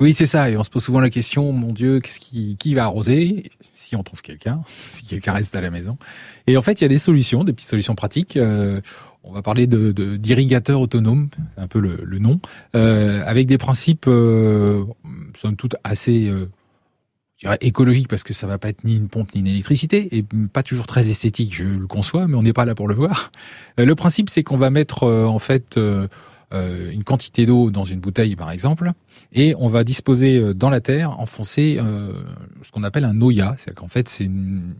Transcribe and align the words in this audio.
Oui, 0.00 0.12
c'est 0.12 0.26
ça. 0.26 0.50
Et 0.50 0.56
on 0.56 0.62
se 0.62 0.70
pose 0.70 0.84
souvent 0.84 1.00
la 1.00 1.10
question, 1.10 1.52
mon 1.52 1.72
Dieu, 1.72 2.00
qu'est-ce 2.00 2.20
qui, 2.20 2.56
qui 2.56 2.74
va 2.74 2.84
arroser 2.84 3.50
Si 3.72 3.96
on 3.96 4.02
trouve 4.02 4.22
quelqu'un, 4.22 4.62
si 4.66 5.04
quelqu'un 5.04 5.32
reste 5.32 5.54
à 5.54 5.60
la 5.60 5.70
maison. 5.70 5.98
Et 6.46 6.56
en 6.56 6.62
fait, 6.62 6.80
il 6.80 6.84
y 6.84 6.86
a 6.86 6.88
des 6.88 6.98
solutions, 6.98 7.44
des 7.44 7.52
petites 7.52 7.68
solutions 7.68 7.94
pratiques. 7.94 8.36
Euh, 8.36 8.80
on 9.24 9.32
va 9.32 9.42
parler 9.42 9.66
de 9.66 9.90
d'irrigateurs 10.16 10.80
autonomes, 10.80 11.28
c'est 11.54 11.60
un 11.60 11.66
peu 11.66 11.80
le, 11.80 12.00
le 12.02 12.18
nom, 12.18 12.40
euh, 12.74 13.22
avec 13.26 13.46
des 13.46 13.58
principes, 13.58 14.06
euh, 14.06 14.84
somme 15.36 15.56
toute, 15.56 15.76
assez 15.84 16.28
euh, 16.28 16.48
je 17.38 17.46
dirais 17.46 17.58
écologiques 17.60 18.08
parce 18.08 18.24
que 18.24 18.34
ça 18.34 18.46
va 18.48 18.58
pas 18.58 18.68
être 18.68 18.82
ni 18.82 18.96
une 18.96 19.08
pompe 19.08 19.32
ni 19.34 19.40
une 19.40 19.46
électricité 19.46 20.16
et 20.16 20.24
pas 20.52 20.64
toujours 20.64 20.88
très 20.88 21.08
esthétique, 21.08 21.54
je 21.54 21.64
le 21.64 21.86
conçois, 21.86 22.26
mais 22.26 22.34
on 22.36 22.42
n'est 22.42 22.52
pas 22.52 22.64
là 22.64 22.74
pour 22.74 22.88
le 22.88 22.94
voir. 22.94 23.30
Euh, 23.78 23.84
le 23.84 23.94
principe, 23.94 24.28
c'est 24.28 24.42
qu'on 24.42 24.56
va 24.56 24.70
mettre 24.70 25.04
euh, 25.04 25.24
en 25.24 25.38
fait 25.38 25.78
euh, 25.78 26.08
euh, 26.52 26.90
une 26.90 27.04
quantité 27.04 27.44
d'eau 27.44 27.70
dans 27.70 27.84
une 27.84 28.00
bouteille, 28.00 28.34
par 28.34 28.50
exemple, 28.50 28.92
et 29.32 29.54
on 29.58 29.68
va 29.68 29.84
disposer 29.84 30.38
euh, 30.38 30.54
dans 30.54 30.70
la 30.70 30.80
terre, 30.80 31.18
enfoncer 31.20 31.76
euh, 31.78 32.12
ce 32.62 32.72
qu'on 32.72 32.84
appelle 32.84 33.04
un 33.04 33.12
noya. 33.12 33.54
C'est 33.58 33.74
qu'en 33.74 33.88
fait, 33.88 34.08
c'est 34.08 34.24
une 34.24 34.74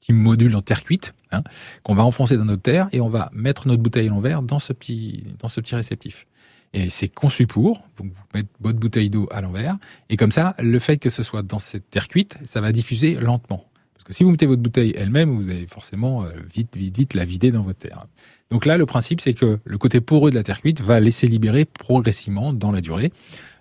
petit 0.00 0.12
module 0.12 0.56
en 0.56 0.60
terre 0.60 0.82
cuite 0.82 1.14
hein, 1.30 1.42
qu'on 1.84 1.94
va 1.94 2.04
enfoncer 2.04 2.36
dans 2.36 2.44
notre 2.44 2.62
terre 2.62 2.88
et 2.90 3.00
on 3.00 3.08
va 3.08 3.30
mettre 3.32 3.68
notre 3.68 3.82
bouteille 3.82 4.08
à 4.08 4.10
l'envers 4.10 4.42
dans 4.42 4.58
ce 4.58 4.72
petit 4.72 5.24
dans 5.38 5.48
ce 5.48 5.60
petit 5.60 5.76
réceptif. 5.76 6.26
Et 6.74 6.90
c'est 6.90 7.08
conçu 7.08 7.46
pour, 7.46 7.78
donc 7.96 8.12
vous 8.12 8.22
mettez 8.34 8.48
votre 8.60 8.78
bouteille 8.78 9.10
d'eau 9.10 9.28
à 9.30 9.40
l'envers, 9.40 9.78
et 10.10 10.16
comme 10.16 10.32
ça, 10.32 10.54
le 10.58 10.78
fait 10.78 10.98
que 10.98 11.08
ce 11.08 11.22
soit 11.22 11.42
dans 11.42 11.58
cette 11.58 11.88
terre 11.88 12.08
cuite, 12.08 12.36
ça 12.44 12.60
va 12.60 12.72
diffuser 12.72 13.14
lentement. 13.14 13.64
Parce 13.98 14.04
que 14.04 14.12
si 14.14 14.24
vous 14.24 14.30
mettez 14.30 14.46
votre 14.46 14.62
bouteille 14.62 14.94
elle-même, 14.96 15.34
vous 15.34 15.50
allez 15.50 15.66
forcément 15.66 16.24
euh, 16.24 16.30
vite, 16.52 16.76
vite, 16.76 16.96
vite 16.96 17.14
la 17.14 17.24
vider 17.24 17.52
dans 17.52 17.62
votre 17.62 17.78
terre. 17.78 18.06
Donc 18.50 18.64
là, 18.64 18.78
le 18.78 18.86
principe, 18.86 19.20
c'est 19.20 19.34
que 19.34 19.58
le 19.62 19.78
côté 19.78 20.00
poreux 20.00 20.30
de 20.30 20.34
la 20.34 20.42
terre 20.42 20.60
cuite 20.60 20.80
va 20.80 21.00
laisser 21.00 21.26
libérer 21.26 21.66
progressivement 21.66 22.52
dans 22.52 22.72
la 22.72 22.80
durée. 22.80 23.12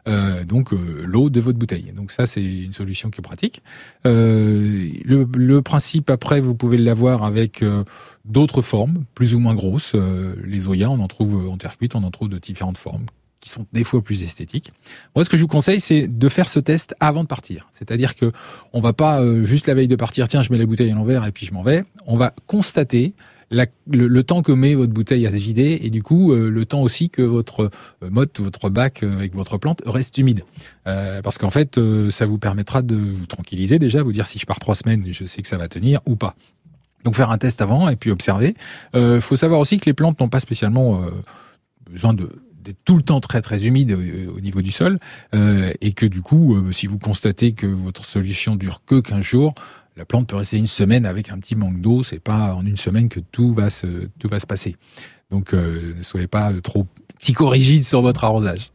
Euh, 0.08 0.45
donc 0.45 0.72
euh, 0.72 1.04
l'eau 1.05 1.30
de 1.30 1.40
votre 1.40 1.59
bouteille. 1.59 1.92
Donc 1.92 2.12
ça 2.12 2.26
c'est 2.26 2.44
une 2.44 2.73
solution 2.73 3.09
qui 3.09 3.20
est 3.20 3.22
pratique. 3.22 3.62
Euh, 4.05 4.89
le, 5.03 5.28
le, 5.36 5.62
principe 5.62 6.09
après 6.09 6.40
vous 6.40 6.56
pouvez 6.56 6.78
l'avoir 6.78 7.23
avec 7.23 7.62
euh, 7.62 7.84
d'autres 8.23 8.62
formes 8.62 9.03
plus 9.16 9.36
ou 9.36 9.40
moins 9.40 9.56
grosses. 9.56 9.95
Les 10.44 10.69
Oya 10.69 10.90
on 10.90 11.00
en 11.00 11.08
trouve 11.08 11.50
en 11.50 11.58
terre 11.58 11.78
cuite, 11.78 11.95
on 11.95 12.03
en 12.03 12.12
trouve 12.12 12.30
de 12.30 12.38
différentes 12.38 12.78
formes 12.78 13.06
qui 13.40 13.50
sont 13.50 13.66
des 13.74 13.84
fois 13.84 14.02
plus 14.02 14.24
esthétiques. 14.24 14.72
Moi 15.16 15.24
ce 15.24 15.30
que 15.30 15.38
je 15.38 15.42
vous 15.42 15.48
conseille 15.48 15.80
c'est 15.80 16.08
de 16.08 16.30
faire 16.30 16.50
ce 16.50 16.60
test 16.60 16.96
avant 17.00 17.24
de 17.24 17.28
partir. 17.28 17.68
C'est-à-dire 17.72 18.16
que 18.16 18.32
on 18.74 18.82
va 18.82 18.94
pas 18.94 19.22
euh, 19.22 19.44
juste 19.44 19.68
la 19.68 19.74
veille 19.74 19.88
de 19.88 19.96
partir 19.96 20.28
tiens 20.28 20.42
je 20.42 20.52
mets 20.52 20.58
la 20.58 20.66
bouteille 20.66 20.92
à 20.92 20.96
l'envers 20.96 21.26
et 21.26 21.32
puis 21.32 21.46
je 21.46 21.54
m'en 21.54 21.64
vais. 21.64 21.84
On 22.06 22.18
va 22.18 22.34
constater 22.48 23.14
le, 23.50 24.22
temps 24.24 24.42
que 24.42 24.52
met 24.52 24.76
votre 24.76 24.92
bouteille 24.92 25.26
à 25.26 25.32
se 25.32 25.36
vider 25.36 25.80
et 25.82 25.90
du 25.90 26.04
coup 26.04 26.34
euh, 26.34 26.50
le 26.50 26.66
temps 26.66 26.82
aussi 26.82 27.10
que 27.10 27.22
votre 27.22 27.70
euh, 28.04 28.10
motte, 28.10 28.40
votre 28.40 28.70
bac 28.70 29.04
euh, 29.04 29.16
avec 29.16 29.34
votre 29.34 29.58
plante 29.58 29.82
reste 29.86 30.18
humide. 30.18 30.44
Parce 30.86 31.38
qu'en 31.38 31.50
fait, 31.50 31.78
ça 32.12 32.26
vous 32.26 32.38
permettra 32.38 32.82
de 32.82 32.96
vous 32.96 33.26
tranquilliser 33.26 33.78
déjà, 33.78 34.02
vous 34.04 34.14
dire 34.14 34.26
si 34.26 34.40
je 34.40 34.46
pars 34.46 34.58
trois 34.58 34.74
semaines, 34.74 35.04
je 35.12 35.26
sais 35.26 35.42
que 35.42 35.48
ça 35.50 35.58
va 35.58 35.68
tenir 35.68 36.00
ou 36.06 36.16
pas. 36.16 36.34
Donc 37.04 37.16
faire 37.16 37.30
un 37.30 37.38
test 37.38 37.62
avant 37.62 37.90
et 37.90 37.98
puis 37.98 38.10
observer. 38.10 38.56
Il 38.94 39.20
faut 39.20 39.36
savoir 39.36 39.60
aussi 39.60 39.80
que 39.80 39.86
les 39.86 39.94
plantes 39.94 40.18
n'ont 40.22 40.30
pas 40.30 40.40
spécialement 40.40 41.06
besoin 41.92 42.14
de 42.14 42.30
tout 42.86 42.96
le 42.96 43.02
temps 43.02 43.20
très 43.20 43.42
très 43.42 43.66
humide 43.66 43.92
au, 43.92 44.38
au 44.38 44.40
niveau 44.40 44.62
du 44.62 44.72
sol 44.72 45.00
euh, 45.34 45.72
et 45.82 45.94
que 45.94 46.06
du 46.06 46.22
coup, 46.22 46.56
euh, 46.56 46.72
si 46.72 46.88
vous 46.88 47.00
constatez 47.00 47.54
que 47.54 47.68
votre 47.68 48.06
solution 48.06 48.56
dure 48.56 48.82
que 48.86 49.00
15 49.00 49.22
jours, 49.22 49.54
la 49.96 50.06
plante 50.06 50.28
peut 50.28 50.36
rester 50.36 50.58
une 50.58 50.68
semaine 50.68 51.06
avec 51.06 51.30
un 51.30 51.40
petit 51.40 51.56
manque 51.56 51.82
d'eau. 51.82 52.04
C'est 52.04 52.20
pas 52.20 52.54
en 52.54 52.66
une 52.66 52.78
semaine 52.78 53.09
que 53.09 53.20
tout 53.20 53.54
va 53.54 53.70
se 53.70 54.46
passer. 54.48 54.76
Donc, 55.32 55.54
euh, 55.54 55.94
ne 55.98 56.04
soyez 56.04 56.28
pas 56.28 56.52
trop 56.62 56.88
psychorigide 57.20 57.84
sur 57.84 58.02
votre 58.02 58.24
arrosage. 58.24 58.66